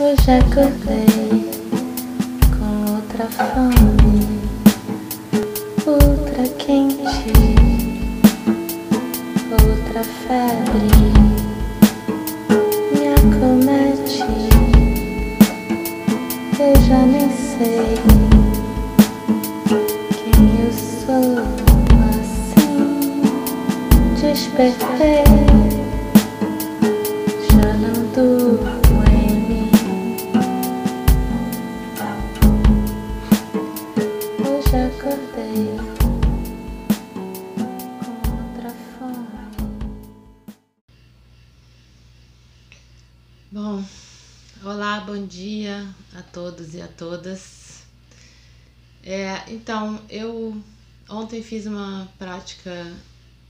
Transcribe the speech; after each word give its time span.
Hoje 0.00 0.30
acordei 0.30 1.50
com 2.56 2.70
outra 2.92 3.26
fome, 3.26 4.28
outra 5.84 6.44
quente, 6.56 7.32
outra 9.50 10.04
febre 10.04 10.88
me 12.92 13.08
acomete. 13.08 14.22
Eu 16.60 16.74
já 16.86 17.00
nem 17.04 17.28
sei 17.28 17.98
quem 20.14 20.60
eu 20.64 20.72
sou 20.72 21.28
assim. 22.12 23.20
Despertei, 24.20 25.57
dia 45.68 45.94
a 46.14 46.22
todos 46.22 46.74
e 46.74 46.80
a 46.80 46.88
todas. 46.88 47.82
É, 49.02 49.44
então, 49.48 50.00
eu 50.08 50.60
ontem 51.08 51.42
fiz 51.42 51.66
uma 51.66 52.08
prática 52.18 52.94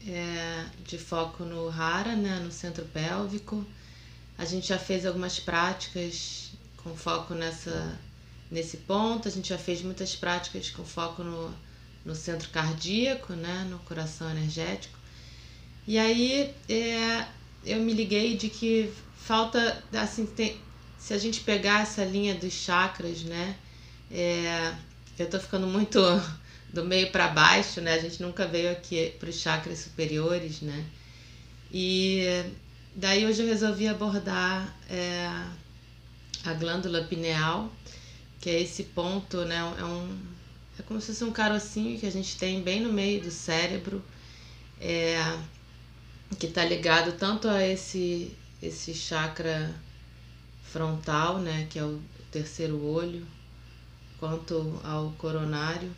é, 0.07 0.65
de 0.85 0.99
foco 0.99 1.45
no 1.45 1.69
Hara, 1.69 2.17
né, 2.17 2.41
no 2.41 2.51
centro 2.51 2.85
pélvico. 2.87 3.65
A 4.37 4.45
gente 4.45 4.69
já 4.69 4.79
fez 4.79 5.07
algumas 5.07 5.39
práticas 5.39 6.51
com 6.83 6.95
foco 6.97 7.35
nessa, 7.35 7.99
nesse 8.51 8.79
ponto, 8.79 9.29
a 9.29 9.31
gente 9.31 9.49
já 9.49 9.59
fez 9.59 9.83
muitas 9.83 10.15
práticas 10.15 10.71
com 10.71 10.85
foco 10.85 11.23
no, 11.23 11.55
no 12.05 12.15
centro 12.15 12.49
cardíaco, 12.51 13.33
né, 13.33 13.67
no 13.71 13.79
coração 13.81 14.31
energético. 14.31 14.99
E 15.87 15.99
aí 15.99 16.55
é, 16.69 17.27
eu 17.65 17.81
me 17.81 17.93
liguei 17.93 18.37
de 18.37 18.49
que 18.49 18.93
falta, 19.17 19.83
assim, 19.93 20.27
tem, 20.27 20.61
se 20.99 21.15
a 21.15 21.19
gente 21.19 21.41
pegar 21.41 21.83
essa 21.83 22.05
linha 22.05 22.35
dos 22.35 22.53
chakras, 22.53 23.23
né, 23.23 23.57
é, 24.11 24.75
eu 25.19 25.31
tô 25.31 25.39
ficando 25.39 25.67
muito 25.67 26.01
do 26.73 26.85
meio 26.85 27.11
para 27.11 27.29
baixo, 27.29 27.81
né, 27.81 27.95
a 27.95 27.99
gente 27.99 28.21
nunca 28.21 28.47
veio 28.47 28.71
aqui 28.71 29.15
para 29.19 29.31
os 29.31 29.37
chakras 29.37 29.79
superiores, 29.79 30.61
né, 30.61 30.85
e 31.73 32.45
daí 32.95 33.25
hoje 33.25 33.43
eu 33.43 33.47
resolvi 33.47 33.87
abordar 33.87 34.77
é, 34.91 35.29
a 36.45 36.53
glândula 36.55 37.05
pineal, 37.05 37.73
que 38.41 38.51
é 38.51 38.61
esse 38.61 38.85
ponto, 38.85 39.45
né, 39.45 39.57
é 39.79 39.85
um, 39.85 40.19
é 40.79 40.83
como 40.83 41.01
se 41.01 41.09
fosse 41.09 41.25
um 41.25 41.33
carocinho 41.33 41.99
que 41.99 42.07
a 42.07 42.13
gente 42.13 42.37
tem 42.37 42.63
bem 42.63 42.81
no 42.81 42.93
meio 42.93 43.23
do 43.23 43.31
cérebro, 43.31 44.03
é, 44.81 45.17
que 46.39 46.47
está 46.47 46.65
ligado 46.65 47.13
tanto 47.13 47.49
a 47.49 47.67
esse, 47.67 48.33
esse 48.63 48.95
chakra 48.95 49.75
frontal, 50.73 51.39
né, 51.39 51.67
que 51.71 51.79
é 51.79 51.85
o 51.85 52.01
terceiro 52.31 52.83
olho, 52.85 53.27
quanto 54.19 54.81
ao 54.85 55.11
coronário. 55.13 55.91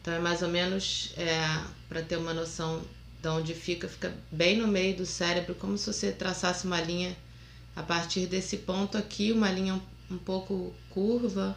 Então 0.00 0.14
é 0.14 0.18
mais 0.18 0.42
ou 0.42 0.48
menos 0.48 1.12
é, 1.16 1.40
para 1.88 2.02
ter 2.02 2.16
uma 2.16 2.34
noção 2.34 2.82
de 3.20 3.28
onde 3.28 3.54
fica, 3.54 3.88
fica 3.88 4.14
bem 4.30 4.58
no 4.58 4.68
meio 4.68 4.96
do 4.96 5.06
cérebro, 5.06 5.54
como 5.54 5.76
se 5.76 5.92
você 5.92 6.12
traçasse 6.12 6.66
uma 6.66 6.80
linha 6.80 7.16
a 7.74 7.82
partir 7.82 8.26
desse 8.26 8.58
ponto 8.58 8.96
aqui, 8.96 9.32
uma 9.32 9.50
linha 9.50 9.74
um, 9.74 10.14
um 10.14 10.18
pouco 10.18 10.74
curva 10.90 11.56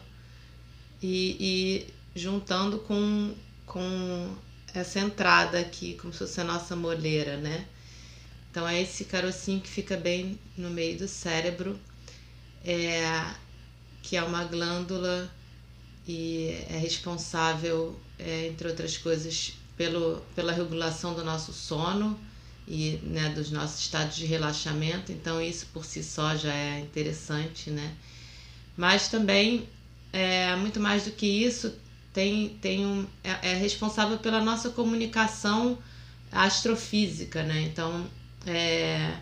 e, 1.02 1.36
e 1.40 2.18
juntando 2.18 2.78
com, 2.78 3.34
com 3.66 4.36
essa 4.74 5.00
entrada 5.00 5.58
aqui, 5.58 5.94
como 6.00 6.12
se 6.12 6.20
fosse 6.20 6.40
a 6.40 6.44
nossa 6.44 6.76
moleira, 6.76 7.36
né? 7.36 7.66
Então 8.50 8.68
é 8.68 8.82
esse 8.82 9.04
carocinho 9.06 9.60
que 9.60 9.68
fica 9.68 9.96
bem 9.96 10.38
no 10.56 10.68
meio 10.68 10.98
do 10.98 11.08
cérebro, 11.08 11.78
é, 12.64 13.24
que 14.02 14.16
é 14.16 14.22
uma 14.22 14.44
glândula 14.44 15.30
e 16.06 16.56
é 16.68 16.76
responsável, 16.76 17.98
é, 18.18 18.48
entre 18.48 18.68
outras 18.68 18.96
coisas, 18.96 19.54
pelo, 19.76 20.22
pela 20.34 20.52
regulação 20.52 21.14
do 21.14 21.24
nosso 21.24 21.52
sono 21.52 22.18
e 22.66 22.98
né, 23.02 23.30
dos 23.30 23.50
nossos 23.50 23.80
estados 23.80 24.16
de 24.16 24.26
relaxamento. 24.26 25.12
Então 25.12 25.40
isso 25.40 25.66
por 25.72 25.84
si 25.84 26.02
só 26.02 26.36
já 26.36 26.52
é 26.52 26.80
interessante, 26.80 27.70
né? 27.70 27.94
Mas 28.76 29.08
também 29.08 29.68
é 30.12 30.54
muito 30.56 30.80
mais 30.80 31.04
do 31.04 31.12
que 31.12 31.26
isso 31.26 31.74
tem, 32.12 32.50
tem 32.60 32.84
um, 32.84 33.06
é, 33.24 33.52
é 33.52 33.54
responsável 33.54 34.18
pela 34.18 34.40
nossa 34.40 34.70
comunicação 34.70 35.78
astrofísica, 36.30 37.42
né? 37.42 37.62
Então 37.62 38.06
é, 38.46 39.16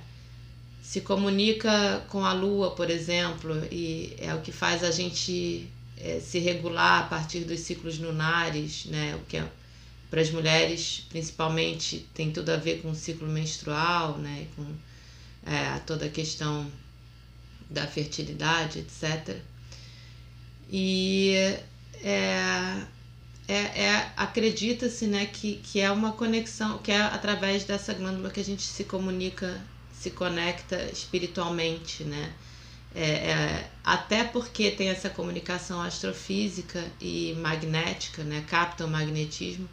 se 0.90 1.02
comunica 1.02 2.04
com 2.08 2.24
a 2.24 2.32
Lua, 2.32 2.72
por 2.72 2.90
exemplo, 2.90 3.64
e 3.70 4.12
é 4.18 4.34
o 4.34 4.40
que 4.40 4.50
faz 4.50 4.82
a 4.82 4.90
gente 4.90 5.70
é, 5.96 6.18
se 6.18 6.40
regular 6.40 7.02
a 7.02 7.06
partir 7.06 7.44
dos 7.44 7.60
ciclos 7.60 7.96
lunares, 7.96 8.86
né? 8.86 9.14
O 9.14 9.20
que 9.26 9.36
é, 9.36 9.48
para 10.10 10.20
as 10.20 10.32
mulheres, 10.32 11.06
principalmente, 11.08 12.08
tem 12.12 12.32
tudo 12.32 12.50
a 12.50 12.56
ver 12.56 12.82
com 12.82 12.90
o 12.90 12.94
ciclo 12.96 13.28
menstrual, 13.28 14.18
né? 14.18 14.48
Com 14.56 14.66
é, 15.46 15.78
toda 15.86 16.06
a 16.06 16.10
questão 16.10 16.68
da 17.70 17.86
fertilidade, 17.86 18.80
etc. 18.80 19.36
E 20.68 21.34
é, 22.02 22.82
é, 23.46 23.54
é 23.54 24.12
acredita-se 24.16 25.06
né, 25.06 25.26
que, 25.26 25.58
que 25.58 25.78
é 25.78 25.88
uma 25.92 26.10
conexão, 26.10 26.78
que 26.78 26.90
é 26.90 27.00
através 27.00 27.62
dessa 27.62 27.94
glândula 27.94 28.28
que 28.28 28.40
a 28.40 28.44
gente 28.44 28.62
se 28.62 28.82
comunica, 28.82 29.62
se 30.00 30.10
conecta 30.10 30.82
espiritualmente, 30.90 32.04
né? 32.04 32.32
É, 32.94 33.02
é, 33.02 33.70
até 33.84 34.24
porque 34.24 34.70
tem 34.70 34.88
essa 34.88 35.10
comunicação 35.10 35.80
astrofísica 35.82 36.82
e 36.98 37.34
magnética, 37.34 38.24
né? 38.24 38.44
capta 38.48 38.84
o 38.86 38.88
magnetismo, 38.88 39.68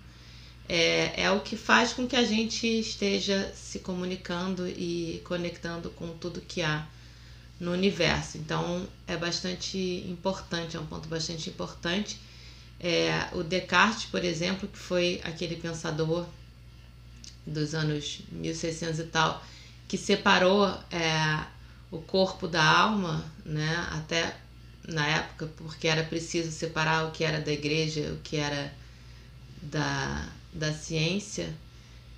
é, 0.69 1.23
é 1.23 1.31
o 1.31 1.39
que 1.39 1.55
faz 1.55 1.93
com 1.93 2.05
que 2.05 2.15
a 2.15 2.25
gente 2.25 2.67
esteja 2.67 3.51
se 3.55 3.79
comunicando 3.79 4.67
e 4.67 5.21
conectando 5.23 5.89
com 5.91 6.09
tudo 6.09 6.41
que 6.41 6.61
há 6.61 6.85
no 7.57 7.71
universo. 7.71 8.37
Então 8.37 8.85
é 9.07 9.15
bastante 9.15 9.77
importante, 10.07 10.75
é 10.75 10.79
um 10.79 10.85
ponto 10.85 11.07
bastante 11.07 11.49
importante. 11.49 12.19
É, 12.79 13.29
o 13.31 13.41
Descartes, 13.43 14.05
por 14.05 14.23
exemplo, 14.23 14.67
que 14.67 14.77
foi 14.77 15.21
aquele 15.23 15.55
pensador 15.55 16.27
dos 17.45 17.73
anos 17.73 18.19
1600 18.29 18.99
e 18.99 19.03
tal, 19.05 19.41
que 19.87 19.97
separou 19.97 20.67
é, 20.91 21.43
o 21.89 21.99
corpo 21.99 22.47
da 22.47 22.63
alma, 22.63 23.23
né, 23.45 23.87
até 23.91 24.35
na 24.87 25.07
época, 25.07 25.49
porque 25.57 25.87
era 25.87 26.03
preciso 26.03 26.51
separar 26.51 27.07
o 27.07 27.11
que 27.11 27.23
era 27.23 27.39
da 27.39 27.51
igreja, 27.51 28.13
o 28.13 28.17
que 28.17 28.37
era 28.37 28.73
da, 29.61 30.27
da 30.53 30.73
ciência, 30.73 31.53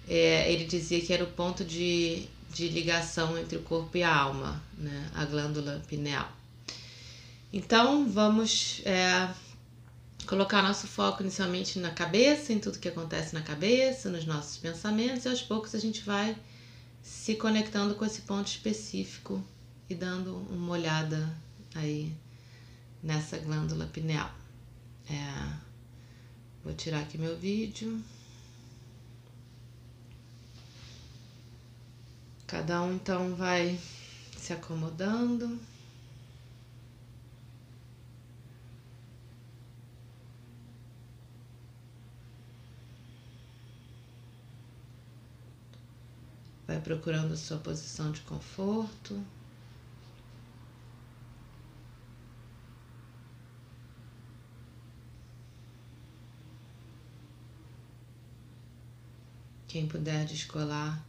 é, 0.08 0.52
ele 0.52 0.66
dizia 0.66 1.00
que 1.02 1.14
era 1.14 1.24
o 1.24 1.28
ponto 1.28 1.64
de, 1.64 2.26
de 2.52 2.68
ligação 2.68 3.38
entre 3.38 3.58
o 3.58 3.62
corpo 3.62 3.98
e 3.98 4.04
a 4.04 4.16
alma, 4.16 4.62
né, 4.78 5.10
a 5.14 5.26
glândula 5.26 5.82
pineal. 5.88 6.32
Então, 7.52 8.08
vamos 8.08 8.82
é, 8.86 9.30
colocar 10.26 10.62
nosso 10.62 10.88
foco 10.88 11.24
inicialmente 11.24 11.80
na 11.80 11.90
cabeça, 11.90 12.54
em 12.54 12.60
tudo 12.60 12.80
que 12.80 12.88
acontece 12.88 13.34
na 13.34 13.42
cabeça, 13.42 14.10
nos 14.10 14.26
nossos 14.26 14.58
pensamentos, 14.58 15.26
e 15.26 15.30
aos 15.30 15.42
poucos 15.42 15.74
a 15.74 15.80
gente 15.80 16.02
vai 16.02 16.36
se 17.02 17.36
conectando 17.36 17.96
com 17.96 18.06
esse 18.06 18.22
ponto 18.22 18.48
específico 18.48 19.44
e 19.90 19.96
dando 19.96 20.38
uma 20.50 20.74
olhada 20.74 21.36
aí 21.76 22.14
nessa 23.02 23.38
glândula 23.38 23.88
pineal. 23.88 24.32
É, 25.10 25.54
vou 26.64 26.74
tirar 26.74 27.00
aqui 27.00 27.18
meu 27.18 27.38
vídeo. 27.38 28.02
Cada 32.46 32.82
um 32.82 32.96
então 32.96 33.36
vai 33.36 33.80
se 34.38 34.54
acomodando. 34.54 35.60
Vai 46.70 46.80
procurando 46.80 47.34
a 47.34 47.36
sua 47.36 47.58
posição 47.58 48.12
de 48.12 48.22
conforto. 48.22 49.20
Quem 59.68 59.88
puder 59.88 60.26
descolar 60.26 61.04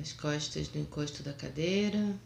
as 0.00 0.14
costas 0.14 0.68
do 0.68 0.78
encosto 0.78 1.22
da 1.22 1.34
cadeira, 1.34 2.18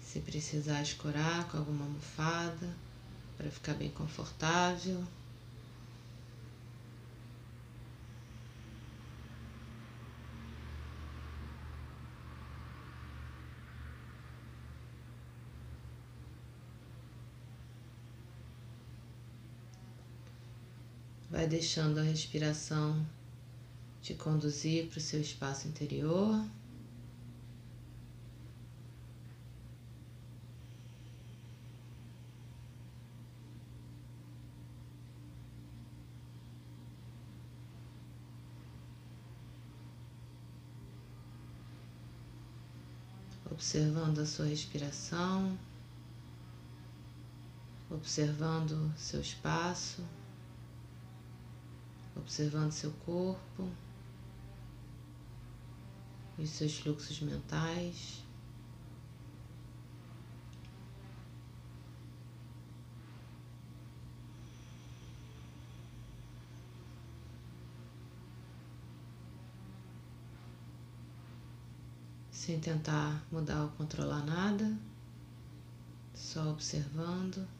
Se 0.00 0.18
precisar 0.18 0.82
escorar 0.82 1.48
com 1.48 1.58
alguma 1.58 1.84
almofada 1.84 2.74
para 3.36 3.48
ficar 3.48 3.74
bem 3.74 3.90
confortável. 3.90 5.06
Vai 21.38 21.46
deixando 21.46 22.00
a 22.00 22.02
respiração 22.02 23.06
te 24.02 24.12
conduzir 24.12 24.88
para 24.88 24.98
o 24.98 25.00
seu 25.00 25.20
espaço 25.20 25.68
interior. 25.68 26.44
Observando 43.48 44.18
a 44.18 44.26
sua 44.26 44.46
respiração, 44.46 45.56
observando 47.88 48.92
seu 48.96 49.20
espaço 49.20 50.02
observando 52.18 52.72
seu 52.72 52.90
corpo 53.04 53.70
e 56.38 56.46
seus 56.46 56.78
fluxos 56.78 57.20
mentais. 57.20 58.22
Sem 72.30 72.60
tentar 72.60 73.22
mudar 73.30 73.62
ou 73.64 73.68
controlar 73.70 74.24
nada, 74.24 74.78
só 76.14 76.50
observando. 76.50 77.57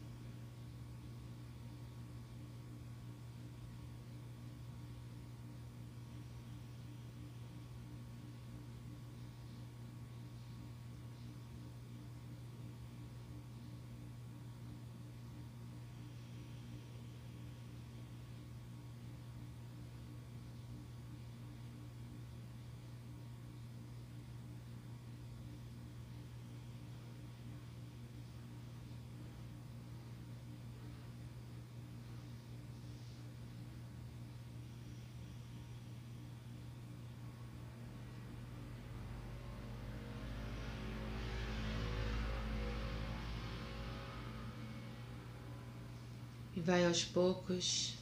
E 46.58 46.60
vai 46.60 46.84
aos 46.84 47.05
poucos, 47.05 47.94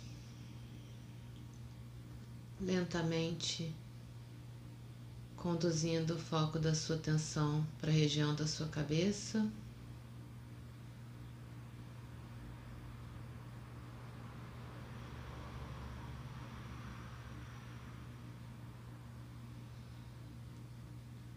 lentamente, 2.58 3.70
conduzindo 5.36 6.14
o 6.14 6.18
foco 6.18 6.58
da 6.58 6.74
sua 6.74 6.96
atenção 6.96 7.66
para 7.78 7.90
a 7.90 7.92
região 7.92 8.34
da 8.34 8.46
sua 8.46 8.66
cabeça. 8.68 9.46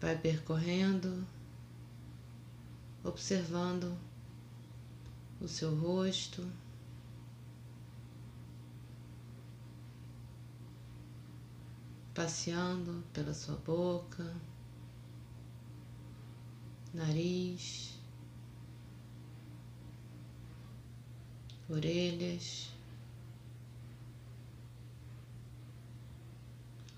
Vai 0.00 0.16
percorrendo, 0.16 1.26
observando 3.04 3.94
o 5.38 5.46
seu 5.46 5.78
rosto. 5.78 6.50
Passeando 12.20 13.02
pela 13.14 13.32
sua 13.32 13.56
boca, 13.56 14.30
nariz, 16.92 17.98
orelhas, 21.66 22.74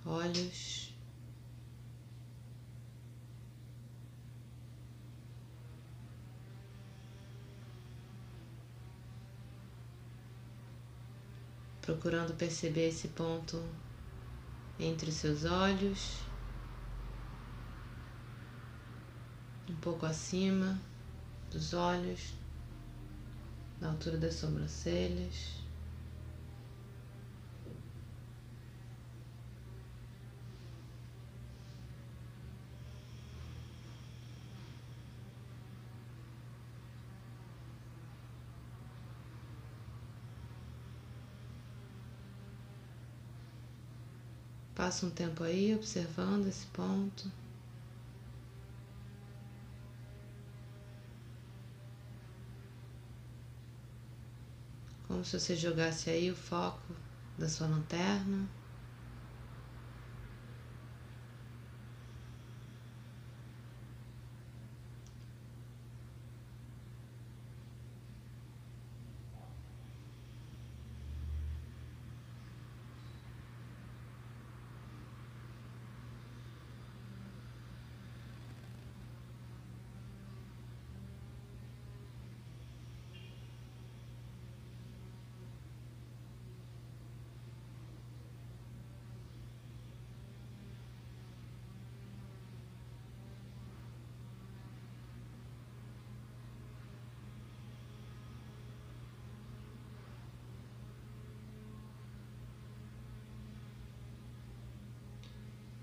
olhos. 0.05 0.93
Procurando 11.81 12.35
perceber 12.35 12.89
esse 12.89 13.07
ponto 13.07 13.63
entre 14.82 15.11
os 15.11 15.17
seus 15.17 15.44
olhos, 15.44 16.19
um 19.69 19.76
pouco 19.76 20.05
acima 20.05 20.81
dos 21.50 21.73
olhos, 21.73 22.34
na 23.81 23.90
altura 23.90 24.19
das 24.19 24.34
sobrancelhas. 24.34 25.62
Passa 44.74 45.05
um 45.06 45.10
tempo 45.10 45.44
aí 45.44 45.74
observando 45.74 46.46
esse 46.46 46.67
ponto. 46.67 47.31
Como 55.06 55.24
se 55.24 55.38
você 55.38 55.55
jogasse 55.55 56.08
aí 56.08 56.31
o 56.31 56.36
foco 56.36 56.94
da 57.36 57.48
sua 57.48 57.67
lanterna. 57.67 58.48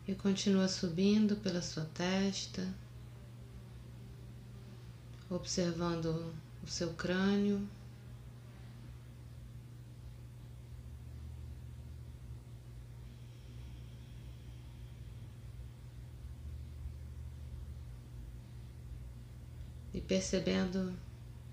E 0.10 0.16
continua 0.16 0.68
subindo 0.68 1.36
pela 1.36 1.62
sua 1.62 1.86
testa, 1.86 2.68
observando 5.30 6.34
o 6.64 6.68
seu 6.68 6.94
crânio. 6.94 7.68
e 19.92 20.00
percebendo 20.00 20.94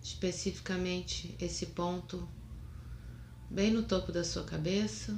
especificamente 0.03 1.35
esse 1.41 1.67
ponto 1.67 2.29
bem 3.51 3.73
no 3.73 3.83
topo 3.83 4.13
da 4.13 4.23
sua 4.23 4.45
cabeça. 4.45 5.17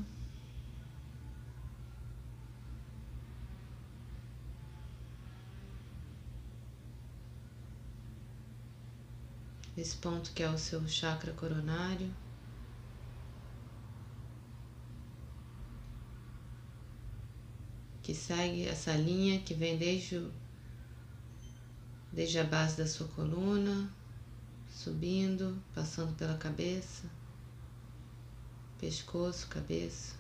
Esse 9.78 9.94
ponto 9.94 10.32
que 10.32 10.42
é 10.42 10.50
o 10.50 10.58
seu 10.58 10.88
chakra 10.88 11.32
coronário. 11.35 12.12
Que 18.02 18.12
segue 18.12 18.66
essa 18.66 18.92
linha 18.94 19.38
que 19.40 19.54
vem 19.54 19.78
desde, 19.78 20.16
o, 20.16 20.32
desde 22.12 22.40
a 22.40 22.44
base 22.44 22.76
da 22.76 22.88
sua 22.88 23.06
coluna, 23.06 23.88
subindo, 24.68 25.62
passando 25.73 26.12
pela 26.16 26.37
cabeça, 26.37 27.08
pescoço, 28.80 29.47
cabeça. 29.47 30.16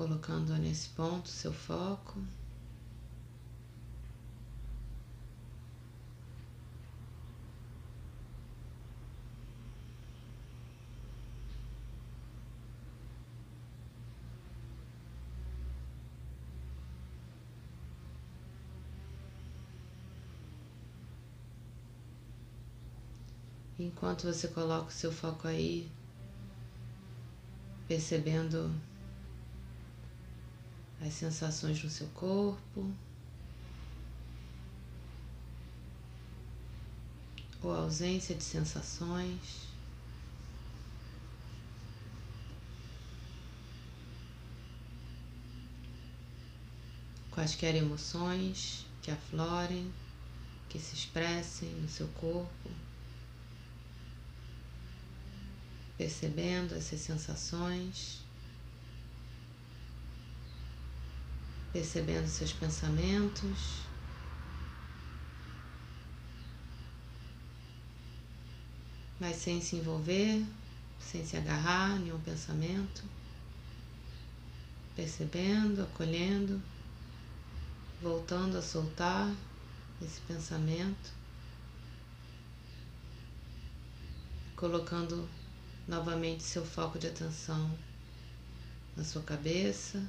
Colocando 0.00 0.56
nesse 0.56 0.88
ponto 0.88 1.28
seu 1.28 1.52
foco. 1.52 2.18
Enquanto 23.78 24.22
você 24.22 24.48
coloca 24.48 24.88
o 24.88 24.90
seu 24.90 25.12
foco 25.12 25.46
aí, 25.46 25.86
percebendo 27.86 28.74
as 31.00 31.12
sensações 31.14 31.82
no 31.82 31.90
seu 31.90 32.06
corpo, 32.08 32.92
ou 37.62 37.74
ausência 37.74 38.34
de 38.34 38.44
sensações. 38.44 39.68
Quaisquer 47.30 47.74
emoções 47.74 48.86
que 49.02 49.10
aflorem, 49.10 49.92
que 50.68 50.78
se 50.78 50.94
expressem 50.94 51.70
no 51.74 51.88
seu 51.88 52.08
corpo. 52.08 52.70
percebendo 56.00 56.74
essas 56.74 56.98
sensações, 56.98 58.22
percebendo 61.72 62.26
seus 62.26 62.52
pensamentos. 62.52 63.80
Mas 69.18 69.36
sem 69.36 69.60
se 69.60 69.76
envolver, 69.76 70.44
sem 70.98 71.24
se 71.24 71.36
agarrar 71.36 71.98
nenhum 71.98 72.20
pensamento, 72.20 73.02
percebendo, 74.96 75.82
acolhendo, 75.82 76.60
voltando 78.00 78.56
a 78.56 78.62
soltar 78.62 79.30
esse 80.00 80.20
pensamento, 80.22 81.12
colocando 84.56 85.28
novamente 85.86 86.42
seu 86.42 86.64
foco 86.64 86.98
de 86.98 87.08
atenção 87.08 87.76
na 88.96 89.04
sua 89.04 89.22
cabeça, 89.22 90.02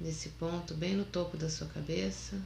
nesse 0.00 0.30
ponto 0.30 0.74
bem 0.74 0.94
no 0.94 1.04
topo 1.04 1.36
da 1.36 1.50
sua 1.50 1.66
cabeça. 1.66 2.40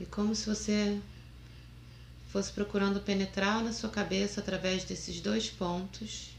E 0.00 0.06
como 0.06 0.34
se 0.34 0.46
você 0.46 1.00
fosse 2.34 2.50
procurando 2.50 2.98
penetrar 3.00 3.62
na 3.62 3.72
sua 3.72 3.88
cabeça 3.88 4.40
através 4.40 4.82
desses 4.82 5.20
dois 5.20 5.48
pontos. 5.48 6.30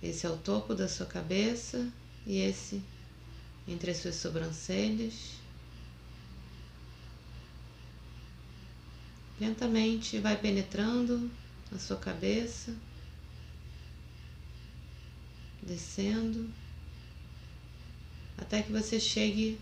Esse 0.00 0.26
é 0.26 0.30
o 0.30 0.36
topo 0.36 0.76
da 0.76 0.88
sua 0.88 1.06
cabeça 1.06 1.90
e 2.24 2.38
esse 2.38 2.80
entre 3.66 3.90
as 3.90 3.96
suas 3.96 4.14
sobrancelhas. 4.14 5.38
Lentamente 9.40 10.18
vai 10.18 10.36
penetrando 10.36 11.30
na 11.70 11.78
sua 11.78 11.96
cabeça, 11.96 12.74
descendo, 15.62 16.50
até 18.36 18.62
que 18.62 18.72
você 18.72 18.98
chegue 18.98 19.58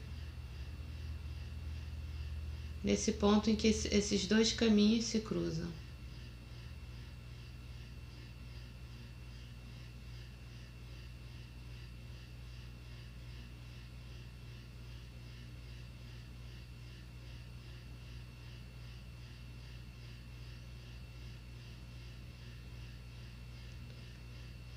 nesse 2.83 3.13
ponto 3.13 3.51
em 3.51 3.57
que 3.57 3.67
esses 3.67 4.27
dois 4.27 4.53
caminhos 4.53 5.07
se 5.07 5.21
cruzam. 5.21 5.69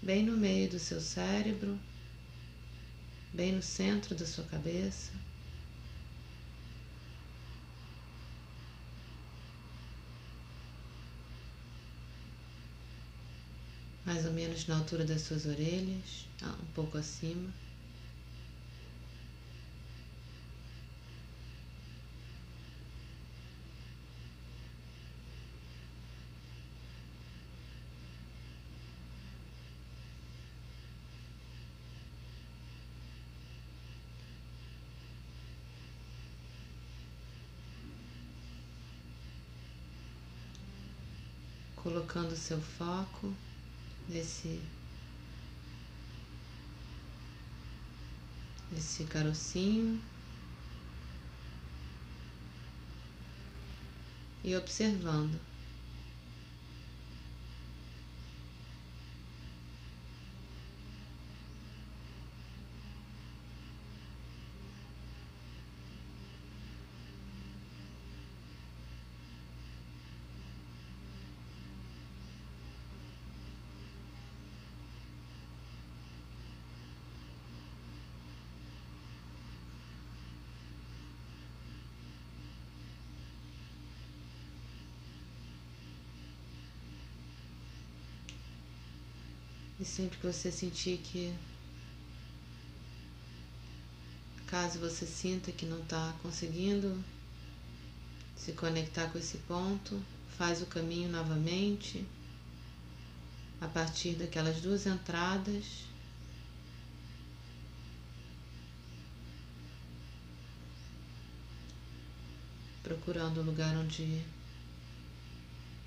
Bem 0.09 0.23
no 0.23 0.35
meio 0.35 0.67
do 0.67 0.79
seu 0.79 0.99
cérebro, 0.99 1.79
bem 3.31 3.51
no 3.51 3.61
centro 3.61 4.15
da 4.15 4.25
sua 4.25 4.43
cabeça. 4.45 5.11
Mais 14.03 14.25
ou 14.25 14.33
menos 14.33 14.65
na 14.65 14.79
altura 14.79 15.05
das 15.05 15.21
suas 15.21 15.45
orelhas, 15.45 16.25
ah, 16.41 16.57
um 16.59 16.73
pouco 16.73 16.97
acima. 16.97 17.53
Colocando 42.09 42.35
seu 42.35 42.59
foco 42.59 43.31
nesse 44.07 44.59
nesse 48.71 49.03
carocinho 49.05 50.01
e 54.43 54.55
observando. 54.55 55.48
E 89.79 89.85
sempre 89.85 90.17
que 90.17 90.27
você 90.27 90.51
sentir 90.51 90.97
que, 90.97 91.33
caso 94.45 94.77
você 94.77 95.05
sinta 95.05 95.53
que 95.53 95.65
não 95.65 95.79
está 95.79 96.13
conseguindo 96.21 97.01
se 98.35 98.51
conectar 98.51 99.09
com 99.09 99.17
esse 99.17 99.37
ponto, 99.39 100.01
faz 100.37 100.61
o 100.61 100.65
caminho 100.65 101.09
novamente 101.09 102.05
a 103.61 103.67
partir 103.67 104.15
daquelas 104.15 104.59
duas 104.59 104.85
entradas. 104.85 105.65
Procurando 112.83 113.39
o 113.39 113.43
lugar 113.43 113.77
onde 113.77 114.23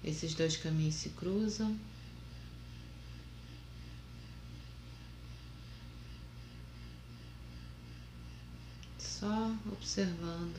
esses 0.02 0.34
dois 0.34 0.56
caminhos 0.56 0.94
se 0.94 1.10
cruzam. 1.10 1.78
Só 9.22 9.52
observando. 9.70 10.58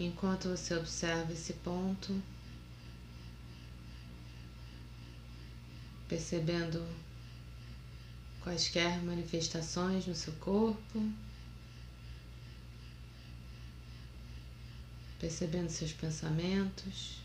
Enquanto 0.00 0.48
você 0.48 0.74
observa 0.74 1.30
esse 1.30 1.52
ponto, 1.52 2.22
percebendo 6.08 6.82
quaisquer 8.40 9.02
manifestações 9.02 10.06
no 10.06 10.14
seu 10.14 10.32
corpo, 10.36 11.12
percebendo 15.18 15.68
seus 15.68 15.92
pensamentos. 15.92 17.20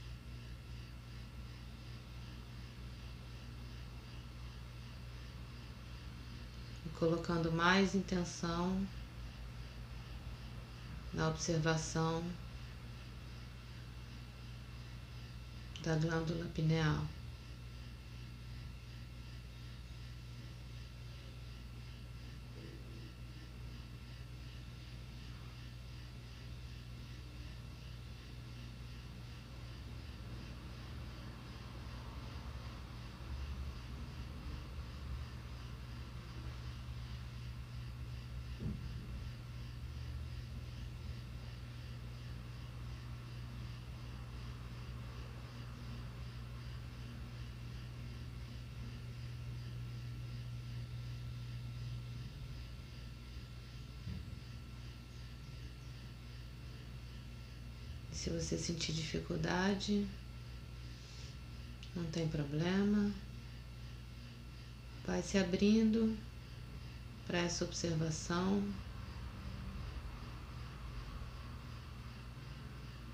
e 6.86 6.90
Colocando 7.00 7.54
mais 7.54 7.96
intenção 7.96 8.86
na 11.14 11.30
observação 11.30 12.22
da 15.86 15.96
glândula 15.96 16.46
pineal. 16.54 17.08
Se 58.26 58.32
você 58.32 58.58
sentir 58.58 58.92
dificuldade, 58.92 60.04
não 61.96 62.04
tem 62.06 62.28
problema. 62.28 63.12
Vai 65.06 65.22
se 65.22 65.38
abrindo 65.38 66.18
para 67.28 67.38
essa 67.38 67.64
observação. 67.64 68.68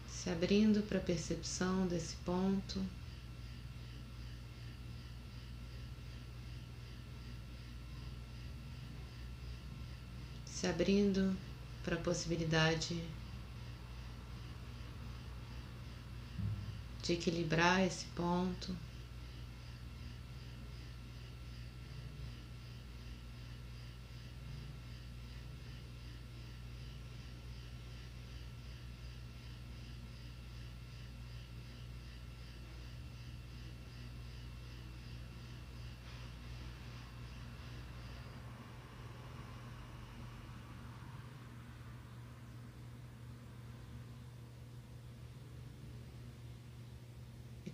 Se 0.07 0.29
abrindo 0.29 0.81
para 0.87 0.99
a 0.99 1.01
percepção 1.01 1.85
desse 1.87 2.15
ponto. 2.23 2.81
Se 10.45 10.67
abrindo 10.67 11.35
para 11.83 11.97
a 11.97 11.99
possibilidade 11.99 12.97
de 17.01 17.13
equilibrar 17.13 17.81
esse 17.85 18.05
ponto. 18.15 18.75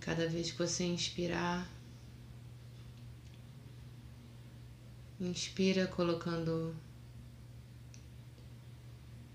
Cada 0.00 0.28
vez 0.28 0.50
que 0.52 0.58
você 0.58 0.84
inspirar, 0.84 1.68
inspira 5.20 5.86
colocando 5.86 6.74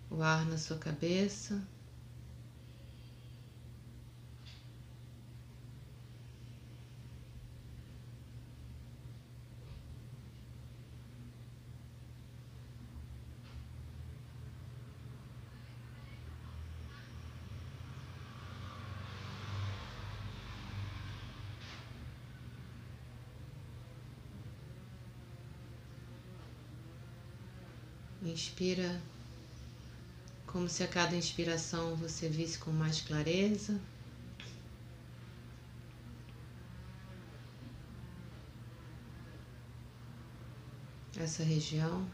o 0.09 0.21
ar 0.21 0.45
na 0.45 0.57
sua 0.57 0.77
cabeça. 0.77 1.61
Inspira 28.43 29.01
como 30.45 30.67
se 30.67 30.83
a 30.83 30.87
cada 30.87 31.15
inspiração 31.15 31.95
você 31.95 32.27
visse 32.27 32.57
com 32.57 32.71
mais 32.71 32.99
clareza. 32.99 33.79
Essa 41.17 41.41
região. 41.41 42.05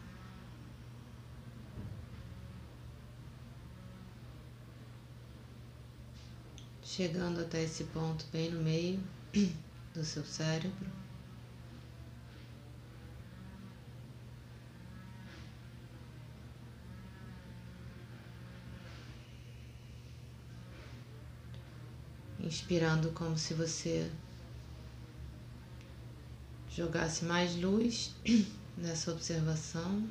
Chegando 6.84 7.42
até 7.42 7.64
esse 7.64 7.86
ponto 7.86 8.24
bem 8.32 8.52
no 8.52 8.62
meio 8.62 9.02
do 9.96 10.06
seu 10.06 10.24
cérebro. 10.24 11.09
Inspirando 22.50 23.12
como 23.12 23.38
se 23.38 23.54
você 23.54 24.10
jogasse 26.68 27.24
mais 27.24 27.56
luz 27.56 28.16
nessa 28.76 29.12
observação. 29.12 30.10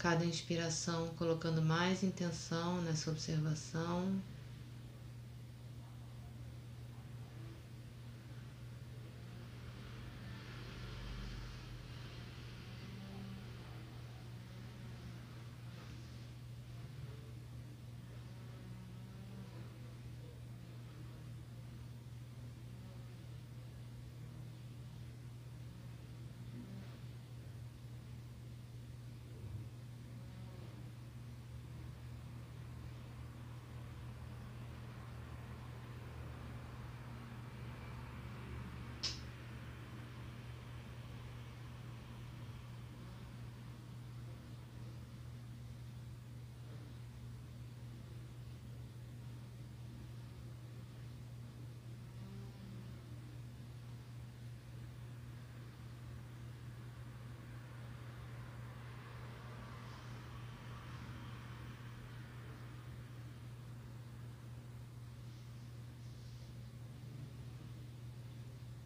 Cada 0.00 0.24
inspiração, 0.24 1.08
colocando 1.08 1.60
mais 1.60 2.02
intenção 2.02 2.80
nessa 2.80 3.10
observação. 3.10 4.18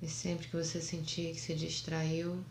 E 0.04 0.08
sempre 0.08 0.46
que 0.48 0.54
você 0.54 0.82
sentir 0.82 1.32
que 1.32 1.40
se 1.40 1.54
distraiu, 1.54 2.44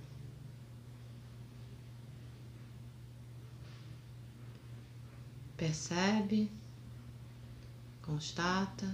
percebe, 5.55 6.51
constata 8.01 8.91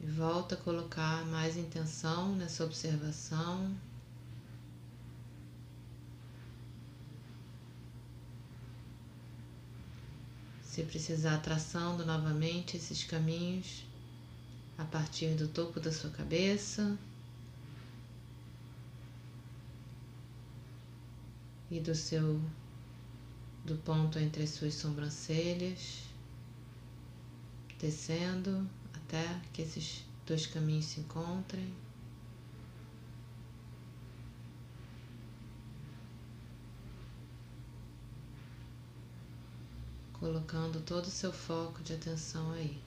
e 0.00 0.06
volta 0.06 0.56
a 0.56 0.58
colocar 0.58 1.24
mais 1.26 1.56
intenção 1.56 2.34
nessa 2.34 2.64
observação. 2.64 3.72
Se 10.64 10.82
precisar, 10.82 11.38
traçando 11.38 12.04
novamente 12.04 12.76
esses 12.76 13.04
caminhos 13.04 13.87
a 14.78 14.84
partir 14.84 15.34
do 15.34 15.48
topo 15.48 15.80
da 15.80 15.92
sua 15.92 16.10
cabeça 16.10 16.96
e 21.68 21.80
do 21.80 21.94
seu 21.94 22.40
do 23.64 23.76
ponto 23.76 24.18
entre 24.18 24.44
as 24.44 24.50
suas 24.50 24.72
sobrancelhas, 24.74 26.04
descendo 27.78 28.66
até 28.94 29.40
que 29.52 29.60
esses 29.60 30.06
dois 30.24 30.46
caminhos 30.46 30.86
se 30.86 31.00
encontrem. 31.00 31.70
Colocando 40.14 40.80
todo 40.80 41.04
o 41.04 41.10
seu 41.10 41.32
foco 41.32 41.82
de 41.82 41.92
atenção 41.92 42.52
aí. 42.52 42.82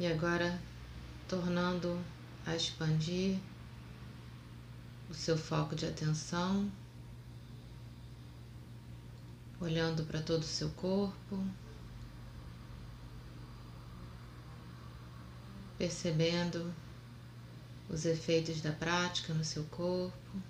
E 0.00 0.06
agora, 0.06 0.58
tornando 1.28 2.02
a 2.46 2.56
expandir 2.56 3.38
o 5.10 5.12
seu 5.12 5.36
foco 5.36 5.76
de 5.76 5.84
atenção, 5.84 6.72
olhando 9.60 10.02
para 10.04 10.22
todo 10.22 10.40
o 10.40 10.46
seu 10.46 10.70
corpo, 10.70 11.44
percebendo 15.76 16.72
os 17.90 18.06
efeitos 18.06 18.62
da 18.62 18.72
prática 18.72 19.34
no 19.34 19.44
seu 19.44 19.64
corpo. 19.64 20.42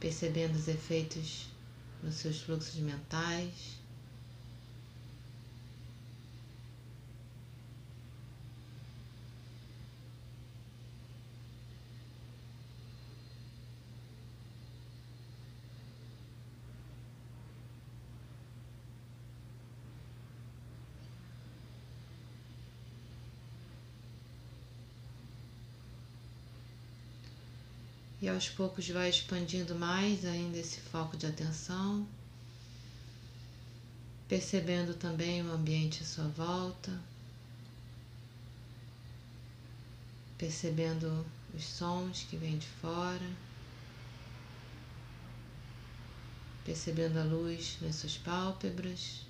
Percebendo 0.00 0.54
os 0.54 0.66
efeitos 0.66 1.50
nos 2.02 2.14
seus 2.14 2.40
fluxos 2.40 2.76
mentais. 2.76 3.84
Aos 28.36 28.50
poucos 28.50 28.86
vai 28.90 29.08
expandindo 29.08 29.74
mais 29.74 30.26
ainda 30.26 30.58
esse 30.58 30.78
foco 30.78 31.16
de 31.16 31.26
atenção, 31.26 32.06
percebendo 34.28 34.92
também 34.92 35.42
o 35.42 35.50
ambiente 35.50 36.02
à 36.02 36.06
sua 36.06 36.28
volta, 36.28 37.00
percebendo 40.36 41.24
os 41.54 41.64
sons 41.64 42.26
que 42.28 42.36
vêm 42.36 42.58
de 42.58 42.66
fora, 42.66 43.30
percebendo 46.62 47.18
a 47.18 47.24
luz 47.24 47.78
nas 47.80 47.96
suas 47.96 48.18
pálpebras. 48.18 49.22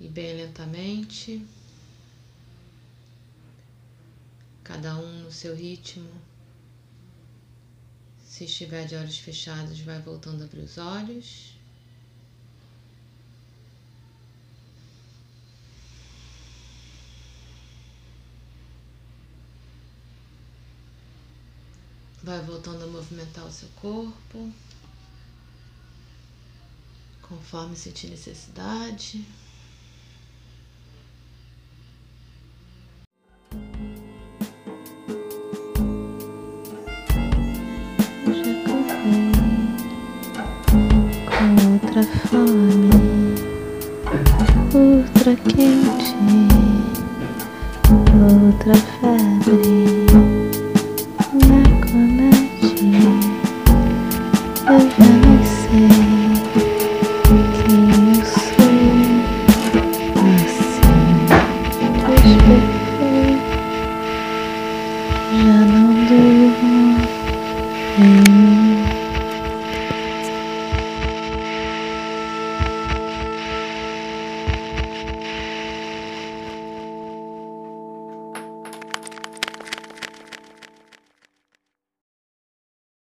E 0.00 0.08
bem 0.08 0.34
lentamente, 0.34 1.46
cada 4.72 4.96
um 4.96 5.24
no 5.24 5.30
seu 5.30 5.54
ritmo. 5.54 6.10
Se 8.24 8.44
estiver 8.44 8.86
de 8.86 8.94
olhos 8.94 9.18
fechados, 9.18 9.78
vai 9.80 10.00
voltando 10.00 10.40
a 10.40 10.44
abrir 10.46 10.60
os 10.60 10.78
olhos. 10.78 11.52
Vai 22.22 22.40
voltando 22.40 22.84
a 22.84 22.86
movimentar 22.86 23.44
o 23.44 23.52
seu 23.52 23.68
corpo, 23.76 24.50
conforme 27.20 27.76
sentir 27.76 28.08
necessidade. 28.08 29.26